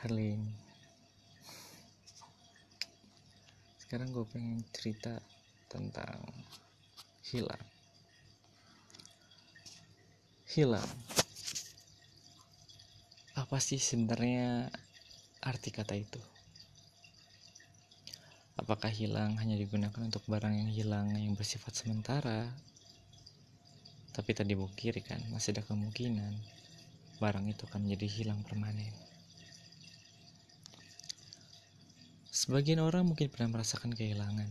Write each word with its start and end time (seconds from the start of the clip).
Harlin. 0.00 0.40
Sekarang 3.76 4.08
gue 4.16 4.24
pengen 4.32 4.64
cerita 4.72 5.20
tentang 5.68 6.24
hilang. 7.28 7.64
Hilang. 10.48 10.90
Apa 13.36 13.60
sih 13.60 13.76
sebenarnya 13.76 14.72
arti 15.44 15.68
kata 15.68 15.92
itu? 15.92 16.20
Apakah 18.56 18.88
hilang 18.88 19.36
hanya 19.36 19.56
digunakan 19.56 20.00
untuk 20.00 20.24
barang 20.24 20.52
yang 20.52 20.70
hilang 20.72 21.12
yang 21.16 21.36
bersifat 21.36 21.76
sementara 21.76 22.48
tapi 24.10 24.36
tadi 24.36 24.52
bukiri 24.58 25.00
kan 25.00 25.22
masih 25.30 25.54
ada 25.56 25.62
kemungkinan 25.64 26.34
barang 27.22 27.46
itu 27.46 27.62
akan 27.68 27.88
menjadi 27.88 28.06
hilang 28.20 28.40
permanen. 28.42 29.09
Sebagian 32.30 32.78
orang 32.78 33.10
mungkin 33.10 33.26
pernah 33.26 33.58
merasakan 33.58 33.90
kehilangan, 33.90 34.46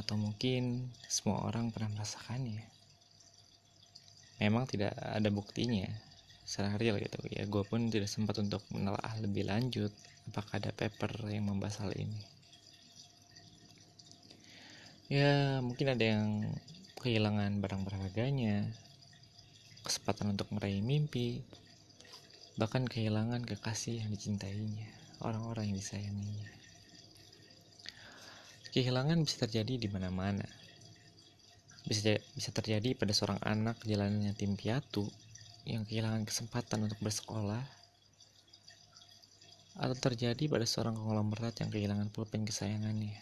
atau 0.00 0.16
mungkin 0.16 0.88
semua 1.04 1.44
orang 1.44 1.68
pernah 1.68 1.92
merasakannya. 1.92 2.64
Memang 4.40 4.64
tidak 4.64 4.96
ada 4.96 5.28
buktinya 5.28 5.90
secara 6.48 6.80
real 6.80 6.96
gitu 6.96 7.20
ya. 7.28 7.44
Gue 7.44 7.68
pun 7.68 7.92
tidak 7.92 8.08
sempat 8.08 8.40
untuk 8.40 8.64
menelaah 8.72 9.20
lebih 9.20 9.44
lanjut 9.44 9.92
apakah 10.32 10.56
ada 10.56 10.72
paper 10.72 11.28
yang 11.28 11.52
membahas 11.52 11.84
hal 11.84 11.92
ini. 11.92 12.22
Ya 15.12 15.60
mungkin 15.60 15.92
ada 15.92 16.04
yang 16.04 16.48
kehilangan 17.00 17.60
barang 17.60 17.82
berharganya, 17.84 18.68
kesempatan 19.84 20.32
untuk 20.32 20.48
meraih 20.52 20.80
mimpi, 20.80 21.44
bahkan 22.60 22.84
kehilangan 22.84 23.44
kekasih 23.44 24.04
yang 24.04 24.12
dicintainya, 24.12 24.88
orang-orang 25.22 25.72
yang 25.72 25.76
disayanginya. 25.78 26.48
Kehilangan 28.68 29.18
bisa 29.24 29.48
terjadi 29.48 29.80
di 29.80 29.88
mana-mana. 29.90 30.44
Bisa 31.88 32.20
bisa 32.36 32.50
terjadi 32.52 32.92
pada 32.92 33.16
seorang 33.16 33.40
anak 33.42 33.80
jalannya 33.88 34.36
tim 34.36 34.54
piatu 34.54 35.08
yang 35.64 35.88
kehilangan 35.88 36.28
kesempatan 36.28 36.84
untuk 36.84 37.00
bersekolah 37.00 37.64
atau 39.78 39.96
terjadi 39.96 40.50
pada 40.50 40.66
seorang 40.66 40.98
konglomerat 40.98 41.54
yang 41.62 41.70
kehilangan 41.70 42.10
pulpen 42.10 42.42
kesayangannya. 42.42 43.14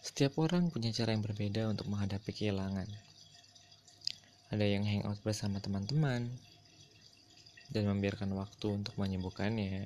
Setiap 0.00 0.40
orang 0.40 0.72
punya 0.72 0.88
cara 0.96 1.12
yang 1.12 1.20
berbeda 1.20 1.68
untuk 1.68 1.92
menghadapi 1.92 2.32
kehilangan. 2.32 2.88
Ada 4.48 4.64
yang 4.64 4.86
hangout 4.88 5.20
bersama 5.20 5.60
teman-teman 5.60 6.32
dan 7.76 7.84
membiarkan 7.92 8.32
waktu 8.32 8.72
untuk 8.72 8.96
menyembuhkannya. 8.96 9.84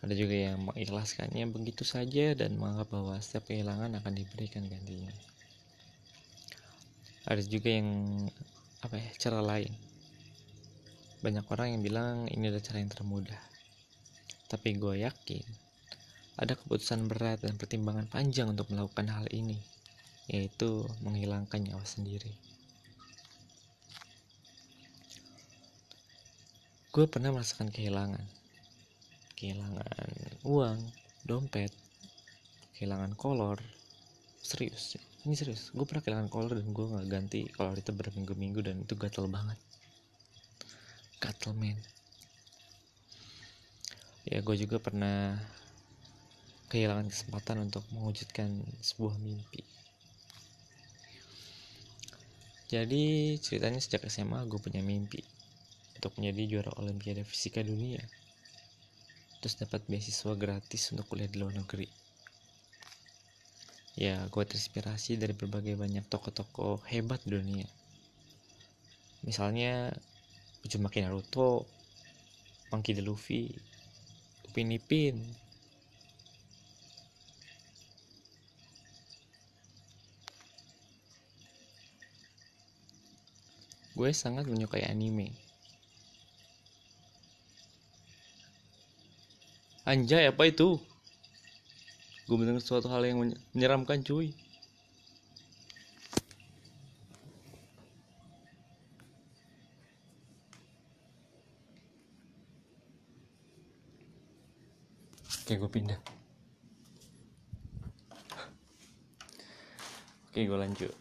Ada 0.00 0.14
juga 0.16 0.32
yang 0.32 0.72
mengikhlaskannya 0.72 1.44
begitu 1.52 1.84
saja 1.84 2.32
dan 2.32 2.56
menganggap 2.56 2.88
bahwa 2.88 3.20
setiap 3.20 3.52
kehilangan 3.52 3.92
akan 4.00 4.12
diberikan 4.16 4.64
gantinya. 4.64 5.12
Ada 7.28 7.44
juga 7.44 7.68
yang 7.68 7.90
apa 8.80 8.96
ya 8.96 9.10
cara 9.20 9.44
lain. 9.44 9.76
Banyak 11.20 11.44
orang 11.52 11.76
yang 11.76 11.82
bilang 11.84 12.16
ini 12.32 12.48
adalah 12.48 12.64
cara 12.64 12.80
yang 12.80 12.88
termudah. 12.88 13.42
Tapi 14.48 14.80
gue 14.80 15.04
yakin 15.04 15.44
ada 16.38 16.54
keputusan 16.54 17.10
berat 17.10 17.42
dan 17.42 17.58
pertimbangan 17.58 18.06
panjang 18.06 18.54
untuk 18.54 18.70
melakukan 18.70 19.10
hal 19.10 19.26
ini, 19.34 19.58
yaitu 20.30 20.86
menghilangkan 21.02 21.58
nyawa 21.58 21.82
sendiri. 21.82 22.30
Gue 26.98 27.06
pernah 27.06 27.30
merasakan 27.30 27.70
kehilangan, 27.70 28.26
kehilangan 29.38 30.42
uang, 30.42 30.82
dompet, 31.22 31.70
kehilangan 32.74 33.14
kolor, 33.14 33.62
serius, 34.42 34.98
ini 35.22 35.38
serius. 35.38 35.70
Gue 35.70 35.86
pernah 35.86 36.02
kehilangan 36.02 36.26
kolor 36.26 36.58
dan 36.58 36.66
gue 36.74 36.86
nggak 36.90 37.06
ganti 37.06 37.46
kolor 37.54 37.78
itu 37.78 37.94
berminggu-minggu 37.94 38.66
dan 38.66 38.82
itu 38.82 38.98
gatel 38.98 39.30
banget, 39.30 39.54
gatel 41.22 41.54
men. 41.54 41.78
Ya 44.26 44.42
gue 44.42 44.56
juga 44.58 44.82
pernah 44.82 45.38
kehilangan 46.66 47.14
kesempatan 47.14 47.62
untuk 47.62 47.86
mewujudkan 47.94 48.58
sebuah 48.82 49.14
mimpi. 49.22 49.62
Jadi 52.66 53.38
ceritanya 53.38 53.78
sejak 53.78 54.02
SMA 54.10 54.42
gue 54.50 54.58
punya 54.58 54.82
mimpi 54.82 55.37
untuk 55.98 56.14
menjadi 56.14 56.42
juara 56.46 56.72
Olimpiade 56.78 57.26
Fisika 57.26 57.58
Dunia. 57.58 57.98
Terus 59.42 59.58
dapat 59.58 59.82
beasiswa 59.90 60.38
gratis 60.38 60.94
untuk 60.94 61.10
kuliah 61.10 61.26
di 61.26 61.42
luar 61.42 61.58
negeri. 61.58 61.90
Ya, 63.98 64.22
gue 64.30 64.44
terinspirasi 64.46 65.18
dari 65.18 65.34
berbagai 65.34 65.74
banyak 65.74 66.06
tokoh-tokoh 66.06 66.86
hebat 66.86 67.18
dunia. 67.26 67.66
Misalnya 69.26 69.90
Uzumaki 70.62 71.02
Naruto, 71.02 71.66
Monkey 72.70 72.94
D. 72.94 73.02
Luffy, 73.02 73.50
Upin 74.46 74.70
Ipin, 74.70 75.18
Gue 83.98 84.14
sangat 84.14 84.46
menyukai 84.46 84.86
anime. 84.86 85.47
Anjay, 89.88 90.28
apa 90.28 90.44
itu? 90.44 90.76
Gue 92.28 92.36
mendengar 92.36 92.60
suatu 92.60 92.92
hal 92.92 93.08
yang 93.08 93.24
menyeramkan, 93.56 94.04
cuy. 94.04 94.36
Oke, 105.48 105.56
gue 105.56 105.70
pindah. 105.72 105.96
Oke, 110.28 110.44
gue 110.44 110.58
lanjut. 110.60 110.92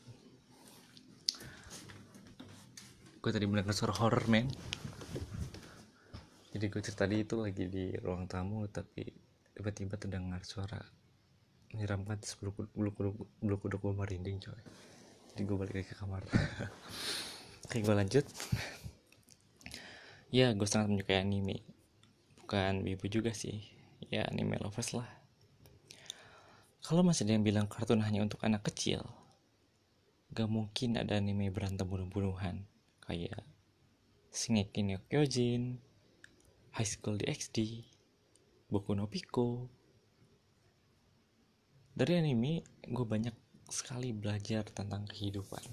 gue 3.28 3.36
tadi 3.36 3.44
mendengar 3.44 3.76
suara 3.76 3.92
horror 4.00 4.24
men 4.32 4.48
jadi 6.58 6.74
gue 6.74 6.82
tadi 6.82 7.22
itu 7.22 7.38
lagi 7.38 7.70
di 7.70 7.94
ruang 8.02 8.26
tamu 8.26 8.66
tapi 8.66 9.06
tiba-tiba 9.54 9.94
terdengar 10.02 10.42
suara 10.42 10.82
menyeramkan 11.70 12.18
terus 12.18 12.34
bulu 12.42 12.66
bulu, 12.74 13.14
bulu 13.38 13.56
kuduk 13.62 13.78
gue 13.86 13.94
merinding 13.94 14.42
coy. 14.42 14.58
Jadi 15.30 15.42
gue 15.46 15.54
balik 15.54 15.74
lagi 15.78 15.86
ke 15.86 15.96
kamar. 16.02 16.26
Oke 17.70 17.78
gue 17.86 17.94
lanjut. 17.94 18.26
Ya 20.34 20.50
gue 20.58 20.66
sangat 20.66 20.90
menyukai 20.90 21.22
anime. 21.22 21.62
Bukan 22.42 22.82
bibu 22.82 23.06
juga 23.06 23.38
sih. 23.38 23.62
Ya 24.10 24.26
anime 24.26 24.58
lovers 24.58 24.98
lah. 24.98 25.06
Kalau 26.82 27.06
masih 27.06 27.30
ada 27.30 27.38
yang 27.38 27.46
bilang 27.46 27.70
kartun 27.70 28.02
hanya 28.02 28.26
untuk 28.26 28.42
anak 28.42 28.66
kecil 28.66 29.06
gak 30.34 30.50
mungkin 30.52 30.98
ada 31.00 31.22
anime 31.22 31.54
berantem 31.54 31.86
bunuh-bunuhan. 31.86 32.66
Kayak 33.06 33.46
Shingeki 34.34 34.82
no 34.84 34.98
Kyojin, 35.08 35.80
High 36.78 36.86
School 36.86 37.18
DxD, 37.18 37.82
Boku 38.70 38.94
no 38.94 39.10
Pico. 39.10 39.66
Dari 41.98 42.22
anime, 42.22 42.62
gue 42.86 43.02
banyak 43.02 43.34
sekali 43.66 44.14
belajar 44.14 44.62
tentang 44.70 45.10
kehidupan. 45.10 45.66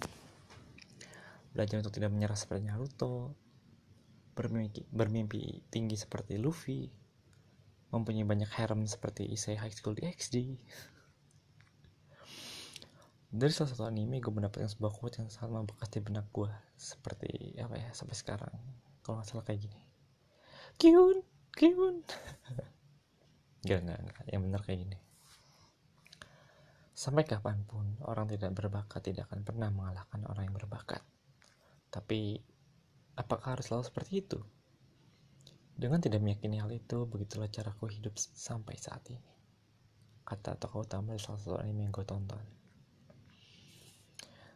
Belajar 1.53 1.85
untuk 1.85 1.93
tidak 1.93 2.09
menyerah 2.09 2.41
seperti 2.41 2.65
Naruto, 2.65 3.37
bermimpi, 4.33 4.89
bermimpi 4.89 5.69
tinggi 5.69 6.01
seperti 6.01 6.41
Luffy, 6.41 6.89
mempunyai 7.93 8.25
banyak 8.25 8.49
harem 8.57 8.89
seperti 8.89 9.29
Issei 9.29 9.61
High 9.61 9.77
School 9.77 10.01
DxD, 10.01 10.57
dari 13.35 13.53
salah 13.53 13.77
satu 13.77 13.85
anime 13.85 14.25
gue 14.25 14.33
mendapatkan 14.33 14.73
sebuah 14.73 14.95
quote 14.95 15.21
yang 15.21 15.29
sangat 15.29 15.53
membekas 15.53 15.91
di 15.91 16.01
benak 16.01 16.31
gue 16.31 16.49
seperti 16.79 17.59
apa 17.59 17.77
ya 17.77 17.91
sampai 17.91 18.15
sekarang 18.15 18.55
kalau 19.03 19.19
nggak 19.19 19.27
salah 19.27 19.43
kayak 19.43 19.67
gini 19.67 19.94
kiun 20.79 21.23
kiun. 21.55 21.97
Gak 23.65 23.81
gak 23.81 23.97
gak 23.97 24.27
yang 24.29 24.45
benar 24.45 24.61
kayak 24.61 24.85
gini. 24.85 24.99
Sampai 26.95 27.25
kapan 27.27 27.65
pun 27.65 27.99
orang 28.07 28.29
tidak 28.31 28.55
berbakat 28.55 29.01
tidak 29.03 29.27
akan 29.33 29.41
pernah 29.43 29.73
mengalahkan 29.73 30.21
orang 30.29 30.47
yang 30.47 30.57
berbakat. 30.57 31.03
Tapi 31.91 32.39
apakah 33.19 33.59
harus 33.59 33.67
selalu 33.71 33.85
seperti 33.89 34.13
itu? 34.21 34.39
Dengan 35.75 35.99
tidak 35.99 36.23
meyakini 36.23 36.63
hal 36.63 36.71
itu 36.71 37.03
begitulah 37.09 37.51
caraku 37.51 37.91
hidup 37.91 38.15
sampai 38.15 38.79
saat 38.79 39.03
ini. 39.11 39.33
Kata 40.23 40.55
tokoh 40.55 40.87
utama 40.87 41.19
salah 41.19 41.43
satu 41.43 41.59
anime 41.59 41.91
yang 41.91 41.93
gue 41.93 42.07
tonton. 42.07 42.45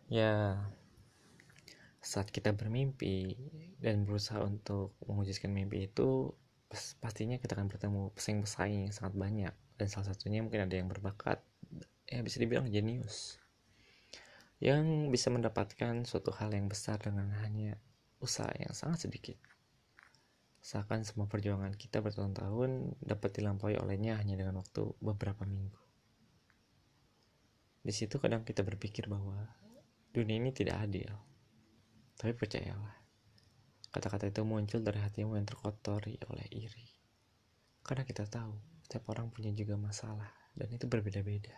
Ya 0.08 0.56
saat 2.08 2.32
kita 2.32 2.56
bermimpi 2.56 3.36
dan 3.76 4.08
berusaha 4.08 4.40
untuk 4.40 4.96
mewujudkan 5.04 5.52
mimpi 5.52 5.92
itu 5.92 6.32
pastinya 7.04 7.36
kita 7.36 7.52
akan 7.52 7.68
bertemu 7.68 8.16
pesaing-pesaing 8.16 8.88
yang 8.88 8.94
sangat 8.96 9.14
banyak. 9.20 9.54
Dan 9.76 9.86
salah 9.92 10.16
satunya 10.16 10.40
mungkin 10.40 10.64
ada 10.64 10.72
yang 10.72 10.88
berbakat 10.88 11.44
ya 12.08 12.24
bisa 12.24 12.40
dibilang 12.40 12.64
jenius. 12.72 13.36
Yang 14.56 15.12
bisa 15.12 15.28
mendapatkan 15.28 16.08
suatu 16.08 16.32
hal 16.32 16.56
yang 16.56 16.72
besar 16.72 16.96
dengan 16.96 17.28
hanya 17.44 17.76
usaha 18.24 18.48
yang 18.56 18.72
sangat 18.72 19.04
sedikit. 19.04 19.36
Seakan 20.64 21.04
semua 21.04 21.28
perjuangan 21.28 21.76
kita 21.76 22.00
bertahun-tahun 22.00 23.04
dapat 23.04 23.36
dilampaui 23.36 23.76
olehnya 23.76 24.16
hanya 24.16 24.40
dengan 24.40 24.56
waktu 24.56 24.96
beberapa 25.04 25.44
minggu. 25.44 25.76
Di 27.84 27.92
situ 27.92 28.16
kadang 28.16 28.48
kita 28.48 28.64
berpikir 28.64 29.12
bahwa 29.12 29.44
dunia 30.16 30.40
ini 30.40 30.56
tidak 30.56 30.88
adil 30.88 31.28
tapi 32.18 32.34
percayalah, 32.34 32.98
kata-kata 33.94 34.26
itu 34.26 34.42
muncul 34.42 34.82
dari 34.82 34.98
hatimu 34.98 35.38
yang 35.38 35.46
terkotori 35.46 36.18
oleh 36.26 36.46
iri. 36.50 36.90
Karena 37.86 38.02
kita 38.02 38.26
tahu, 38.26 38.82
setiap 38.82 39.14
orang 39.14 39.30
punya 39.30 39.54
juga 39.54 39.78
masalah, 39.78 40.26
dan 40.58 40.66
itu 40.74 40.90
berbeda-beda. 40.90 41.54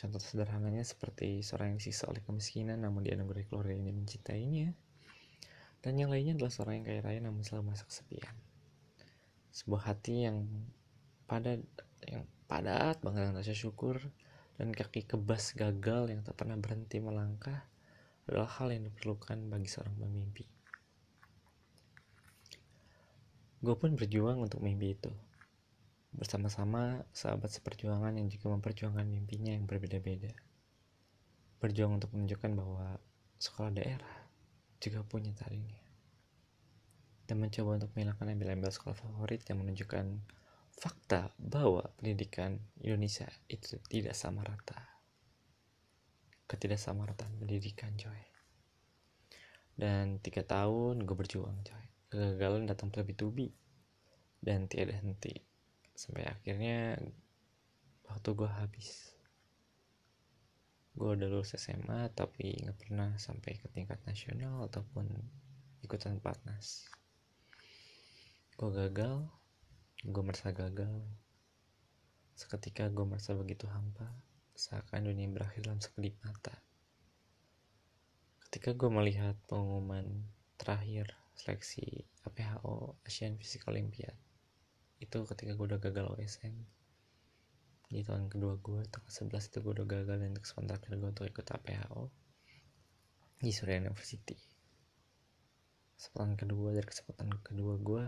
Contoh 0.00 0.16
sederhananya 0.16 0.80
seperti 0.80 1.44
seorang 1.44 1.76
yang 1.76 1.78
disiksa 1.84 2.08
oleh 2.08 2.24
kemiskinan 2.24 2.80
namun 2.80 3.04
dianugerahi 3.04 3.44
keluarga 3.52 3.76
yang 3.76 3.92
mencintainya. 3.92 4.72
Dan 5.84 6.00
yang 6.00 6.08
lainnya 6.08 6.40
adalah 6.40 6.48
seorang 6.48 6.80
yang 6.80 6.86
kaya 6.88 7.00
raya 7.04 7.20
namun 7.20 7.44
selalu 7.44 7.68
merasa 7.68 7.84
kesepian. 7.84 8.32
Sebuah 9.52 9.92
hati 9.92 10.24
yang 10.24 10.48
padat 11.28 11.60
yang 12.08 12.24
padat 12.48 12.96
banget 13.04 13.28
dengan 13.28 13.44
rasa 13.44 13.52
syukur 13.52 14.00
dan 14.56 14.72
kaki 14.72 15.04
kebas 15.04 15.52
gagal 15.52 16.08
yang 16.08 16.24
tak 16.24 16.32
pernah 16.32 16.56
berhenti 16.56 16.96
melangkah 16.96 17.69
adalah 18.30 18.46
hal 18.62 18.70
yang 18.70 18.86
diperlukan 18.86 19.50
bagi 19.50 19.66
seorang 19.66 19.98
pemimpi. 19.98 20.46
Gue 23.58 23.74
pun 23.74 23.98
berjuang 23.98 24.38
untuk 24.38 24.62
mimpi 24.62 24.94
itu. 24.94 25.10
Bersama-sama 26.14 27.02
sahabat 27.10 27.50
seperjuangan 27.50 28.14
yang 28.14 28.30
juga 28.30 28.54
memperjuangkan 28.54 29.02
mimpinya 29.02 29.50
yang 29.50 29.66
berbeda-beda. 29.66 30.30
Berjuang 31.58 31.98
untuk 31.98 32.14
menunjukkan 32.14 32.54
bahwa 32.54 33.02
sekolah 33.42 33.74
daerah 33.74 34.16
juga 34.78 35.02
punya 35.02 35.34
tarinya. 35.34 35.82
Dan 37.26 37.42
mencoba 37.42 37.82
untuk 37.82 37.90
menghilangkan 37.98 38.30
embel-embel 38.30 38.70
sekolah 38.70 38.94
favorit 38.94 39.42
yang 39.50 39.58
menunjukkan 39.58 40.06
fakta 40.78 41.34
bahwa 41.36 41.82
pendidikan 41.98 42.62
Indonesia 42.78 43.26
itu 43.50 43.76
tidak 43.90 44.14
sama 44.14 44.46
rata 44.46 44.89
ketidaksamarataan 46.60 47.40
pendidikan 47.40 47.96
coy. 47.96 48.20
Dan 49.80 50.20
tiga 50.20 50.44
tahun 50.44 51.08
gue 51.08 51.16
berjuang 51.16 51.56
coy. 51.64 51.84
Kegagalan 52.12 52.68
datang 52.68 52.92
terlebih-tubi 52.92 53.48
dan 54.44 54.68
tiada 54.68 54.92
henti 54.92 55.40
sampai 55.96 56.28
akhirnya 56.28 57.00
waktu 58.04 58.28
gue 58.36 58.50
habis. 58.60 59.16
Gue 60.92 61.16
udah 61.16 61.32
lulus 61.32 61.56
SMA 61.56 62.12
tapi 62.12 62.60
nggak 62.60 62.76
pernah 62.76 63.16
sampai 63.16 63.56
ke 63.56 63.72
tingkat 63.72 63.96
nasional 64.04 64.68
ataupun 64.68 65.08
ikutan 65.80 66.20
platnas. 66.20 66.92
Gue 68.60 68.68
gagal 68.68 69.24
gue 70.04 70.22
merasa 70.28 70.52
gagal. 70.52 71.08
Seketika 72.36 72.92
gue 72.92 73.08
merasa 73.08 73.32
begitu 73.32 73.64
hampa 73.64 74.12
seakan 74.60 75.08
dunia 75.08 75.24
berakhir 75.32 75.64
dalam 75.64 75.80
sekelip 75.80 76.12
mata. 76.20 76.52
Ketika 78.44 78.76
gue 78.76 78.92
melihat 78.92 79.32
pengumuman 79.48 80.04
terakhir 80.60 81.16
seleksi 81.32 82.04
APHO 82.28 83.00
Asian 83.08 83.40
Physical 83.40 83.72
Olympiad, 83.72 84.12
itu 85.00 85.24
ketika 85.24 85.56
gue 85.56 85.64
udah 85.64 85.80
gagal 85.80 86.12
OSM, 86.12 86.52
di 87.88 88.04
tahun 88.04 88.28
kedua 88.28 88.60
gue, 88.60 88.84
tahun 88.84 89.04
ke-11 89.08 89.42
itu 89.48 89.58
gue 89.64 89.72
udah 89.80 89.86
gagal 89.88 90.16
dan 90.20 90.36
kesempatan 90.36 90.68
terakhir 90.76 90.92
gue 91.00 91.08
untuk 91.08 91.26
ikut 91.32 91.46
APHO 91.56 92.02
di 93.40 93.50
Surya 93.56 93.80
University. 93.80 94.36
Kesempatan 95.96 96.36
kedua 96.36 96.76
dari 96.76 96.84
kesempatan 96.84 97.32
kedua 97.40 97.80
gue 97.80 98.04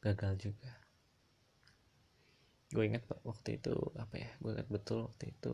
gagal 0.00 0.34
juga 0.40 0.81
gue 2.72 2.84
ingat 2.88 3.04
waktu 3.28 3.60
itu 3.60 3.76
apa 4.00 4.16
ya 4.16 4.30
gue 4.40 4.50
ingat 4.56 4.68
betul 4.72 5.04
waktu 5.04 5.28
itu 5.28 5.52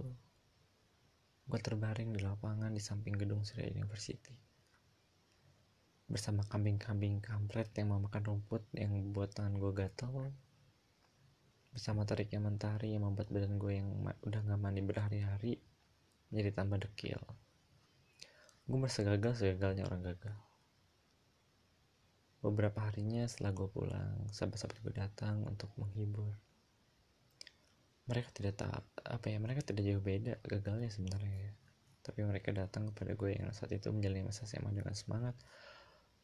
gue 1.49 1.61
terbaring 1.65 2.13
di 2.13 2.21
lapangan 2.21 2.69
di 2.77 2.83
samping 2.85 3.17
gedung 3.17 3.41
Surya 3.41 3.73
University. 3.73 4.37
Bersama 6.05 6.45
kambing-kambing 6.45 7.25
kampret 7.25 7.73
yang 7.73 7.89
mau 7.89 8.01
makan 8.05 8.21
rumput 8.21 8.69
yang 8.77 8.93
buat 9.17 9.33
tangan 9.33 9.57
gue 9.57 9.73
gatel. 9.73 10.29
Bersama 11.73 12.05
teriknya 12.05 12.45
mentari 12.45 12.93
yang 12.93 13.09
membuat 13.09 13.33
badan 13.33 13.57
gue 13.57 13.81
yang 13.81 13.89
udah 14.29 14.41
gak 14.45 14.61
mandi 14.61 14.85
berhari-hari 14.85 15.57
menjadi 16.29 16.53
tambah 16.53 16.85
dekil. 16.85 17.21
Gue 18.69 18.77
merasa 18.77 19.01
gagal 19.01 19.41
segagalnya 19.41 19.89
orang 19.89 20.05
gagal. 20.05 20.37
Beberapa 22.45 22.93
harinya 22.93 23.25
setelah 23.25 23.57
gue 23.57 23.69
pulang 23.73 24.29
sahabat-sahabat 24.37 24.85
gue 24.85 24.95
datang 25.01 25.49
untuk 25.49 25.73
menghibur 25.81 26.37
mereka 28.09 28.33
tidak 28.33 28.57
tahu 28.57 28.73
apa 29.05 29.27
ya 29.29 29.37
mereka 29.37 29.61
tidak 29.61 29.85
jauh 29.85 30.01
beda 30.01 30.41
gagalnya 30.49 30.89
sebenarnya 30.89 31.37
ya. 31.37 31.53
Tapi 32.01 32.25
mereka 32.25 32.57
datang 32.57 32.89
kepada 32.89 33.13
gue 33.13 33.37
yang 33.37 33.53
saat 33.53 33.69
itu 33.77 33.93
menjalani 33.93 34.25
masa 34.25 34.49
SMA 34.49 34.73
dengan 34.73 34.97
semangat. 34.97 35.37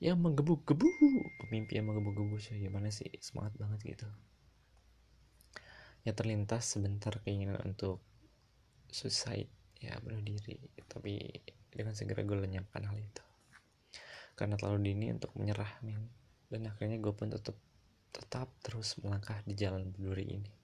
Yang 0.01 0.17
menggebu-gebu. 0.17 0.89
Pemimpi 1.45 1.77
yang 1.77 1.93
menggebu-gebu 1.93 2.41
sih 2.41 2.57
gimana 2.57 2.89
sih? 2.89 3.13
Semangat 3.21 3.53
banget 3.61 3.85
gitu. 3.85 4.09
Ya 6.09 6.17
terlintas 6.17 6.73
sebentar 6.73 7.13
keinginan 7.21 7.61
untuk 7.69 8.01
suicide 8.89 9.53
ya 9.77 10.01
bunuh 10.01 10.25
diri. 10.25 10.57
Tapi 10.89 11.21
dengan 11.69 11.93
segera 11.93 12.25
gue 12.25 12.49
lenyapkan 12.49 12.81
hal 12.81 12.97
itu. 12.97 13.25
Karena 14.33 14.57
terlalu 14.57 14.89
dini 14.89 15.13
untuk 15.13 15.37
menyerah 15.37 15.85
men. 15.85 16.09
Dan 16.49 16.65
akhirnya 16.65 16.97
gue 16.97 17.13
pun 17.13 17.29
tetap 17.29 17.61
tetap 18.09 18.49
terus 18.65 18.97
melangkah 19.05 19.37
di 19.45 19.53
jalan 19.53 19.93
berduri 19.93 20.41
ini 20.41 20.64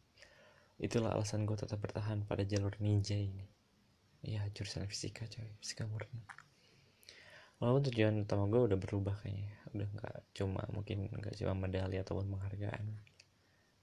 itulah 0.80 1.12
alasan 1.12 1.44
gue 1.44 1.54
tetap 1.60 1.76
bertahan 1.76 2.24
pada 2.24 2.40
jalur 2.48 2.72
ninja 2.80 3.14
ini. 3.14 3.44
Ya 4.24 4.44
jurusan 4.52 4.88
fisika 4.88 5.28
coy. 5.28 5.52
Fisika 5.60 5.84
murni. 5.84 6.24
Walaupun 7.60 7.92
tujuan 7.92 8.24
utama 8.24 8.48
gue 8.48 8.72
udah 8.72 8.78
berubah 8.80 9.20
kayaknya. 9.20 9.52
Udah 9.76 9.88
nggak 9.92 10.16
cuma 10.32 10.64
mungkin 10.72 11.12
nggak 11.12 11.36
cuma 11.36 11.52
medali 11.52 12.00
ataupun 12.00 12.32
penghargaan. 12.32 12.96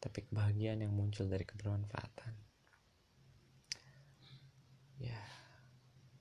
Tapi 0.02 0.26
kebahagiaan 0.26 0.82
yang 0.82 0.94
muncul 0.94 1.30
dari 1.30 1.46
kebermanfaatan. 1.46 2.34
Ya 4.98 5.22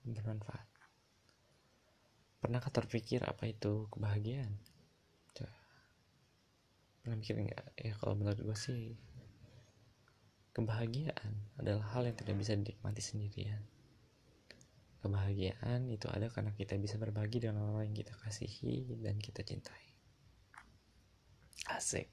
bermanfaat. 0.05 0.69
Pernahkah 2.45 2.71
terpikir 2.71 3.25
apa 3.25 3.49
itu 3.49 3.89
kebahagiaan? 3.89 4.53
Coba. 5.33 5.57
pernah 7.01 7.17
mikir 7.17 7.41
nggak? 7.41 7.67
Ya 7.81 7.93
kalau 7.97 8.15
menurut 8.21 8.37
gue 8.37 8.57
sih 8.57 9.01
Kebahagiaan 10.57 11.61
adalah 11.61 11.85
hal 11.93 12.09
yang 12.09 12.17
tidak 12.17 12.41
bisa 12.41 12.57
dinikmati 12.57 13.05
sendirian. 13.05 13.61
Kebahagiaan 15.05 15.85
itu 15.93 16.09
ada 16.09 16.33
karena 16.33 16.57
kita 16.57 16.81
bisa 16.81 16.97
berbagi 16.97 17.45
dengan 17.45 17.69
orang 17.69 17.93
yang 17.93 18.01
kita 18.01 18.17
kasihi 18.17 18.97
dan 19.05 19.21
kita 19.21 19.45
cintai. 19.45 19.85
Asik. 21.69 22.09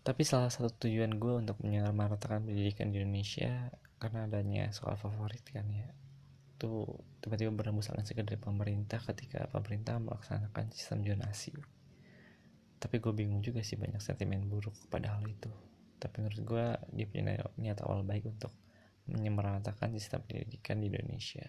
Tapi 0.00 0.22
salah 0.24 0.48
satu 0.48 0.88
tujuan 0.88 1.20
gue 1.20 1.36
untuk 1.36 1.60
menyamaratakan 1.60 2.48
pendidikan 2.48 2.88
di 2.88 3.04
Indonesia 3.04 3.68
karena 4.00 4.24
adanya 4.24 4.72
soal 4.72 4.96
favorit 4.96 5.44
kan 5.52 5.68
ya 5.68 5.92
itu 6.56 6.88
tiba-tiba 7.20 7.52
berembus 7.52 7.92
angin 7.92 8.08
segar 8.08 8.24
dari 8.24 8.40
pemerintah 8.40 8.96
ketika 9.04 9.44
pemerintah 9.52 10.00
melaksanakan 10.00 10.72
sistem 10.72 11.04
zonasi 11.04 11.52
tapi 12.80 12.96
gue 12.96 13.12
bingung 13.12 13.44
juga 13.44 13.60
sih 13.60 13.76
banyak 13.76 14.00
sentimen 14.00 14.48
buruk 14.48 14.72
pada 14.88 15.16
hal 15.16 15.24
itu 15.28 15.52
tapi 15.96 16.20
menurut 16.20 16.40
gue 16.44 16.66
dia 16.92 17.06
punya 17.08 17.22
niat 17.56 17.78
awal 17.84 18.04
baik 18.04 18.28
untuk 18.28 18.52
menyamaratakan 19.06 19.94
sistem 19.94 20.22
pendidikan 20.26 20.82
di 20.82 20.92
Indonesia. 20.92 21.46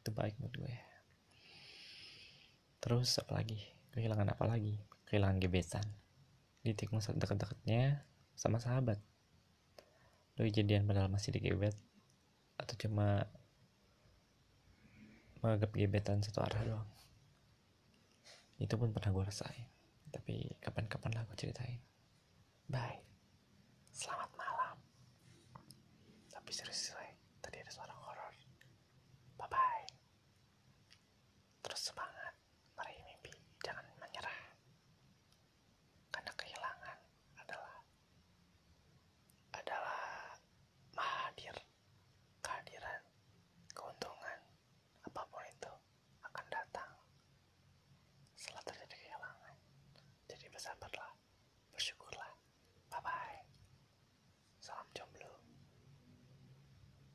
Itu 0.00 0.12
baik 0.12 0.38
menurut 0.38 0.56
gue 0.68 0.74
terus 2.84 3.16
apa 3.16 3.40
lagi? 3.40 3.56
Kehilangan 3.96 4.36
apa 4.36 4.44
lagi? 4.44 4.76
Kehilangan 5.08 5.40
gebetan. 5.40 5.86
Ditikung 6.60 7.00
saat 7.00 7.16
dekat-dekatnya 7.16 8.04
sama 8.36 8.60
sahabat. 8.60 9.00
Doi 10.36 10.52
jadian 10.52 10.84
padahal 10.84 11.08
masih 11.08 11.32
digebet 11.32 11.72
atau 12.60 12.76
cuma 12.76 13.24
menganggap 15.40 15.72
gebetan 15.72 16.20
satu 16.20 16.44
arah 16.44 16.60
doang? 16.60 16.90
Itu 18.60 18.76
pun 18.76 18.92
pernah 18.92 19.16
gue 19.16 19.24
rasain. 19.32 19.64
Tapi 20.12 20.60
kapan-kapan 20.60 21.10
lah 21.16 21.24
gue 21.24 21.36
ceritain. 21.40 21.80
Bye 22.68 23.13
Selamat 23.94 24.26
malam. 24.34 24.74
Tapi 26.26 26.50
serius 26.50 26.90